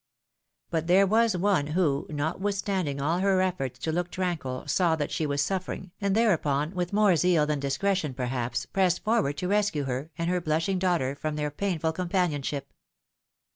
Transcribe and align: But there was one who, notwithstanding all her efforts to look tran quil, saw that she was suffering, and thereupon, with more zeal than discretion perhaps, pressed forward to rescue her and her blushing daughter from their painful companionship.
But 0.71 0.87
there 0.87 1.05
was 1.05 1.37
one 1.37 1.67
who, 1.67 2.07
notwithstanding 2.09 2.99
all 2.99 3.19
her 3.19 3.39
efforts 3.39 3.77
to 3.77 3.91
look 3.91 4.09
tran 4.09 4.39
quil, 4.39 4.67
saw 4.67 4.95
that 4.95 5.11
she 5.11 5.27
was 5.27 5.43
suffering, 5.43 5.91
and 6.01 6.15
thereupon, 6.15 6.71
with 6.73 6.91
more 6.91 7.15
zeal 7.15 7.45
than 7.45 7.59
discretion 7.59 8.15
perhaps, 8.15 8.65
pressed 8.65 9.03
forward 9.03 9.37
to 9.37 9.47
rescue 9.47 9.83
her 9.83 10.09
and 10.17 10.27
her 10.27 10.41
blushing 10.41 10.79
daughter 10.79 11.13
from 11.13 11.35
their 11.35 11.51
painful 11.51 11.91
companionship. 11.93 12.73